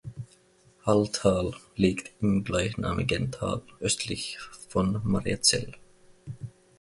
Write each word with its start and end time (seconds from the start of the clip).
Halltal 0.83 1.53
liegt 1.75 2.23
im 2.23 2.43
gleichnamigen 2.43 3.29
Tal 3.31 3.61
östlich 3.81 4.39
von 4.67 4.99
Mariazell. 5.03 5.73